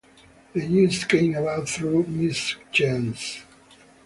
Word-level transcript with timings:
The 0.53 0.83
issue 0.83 1.05
came 1.05 1.35
about 1.35 1.69
through 1.69 2.07
mischance. 2.07 3.43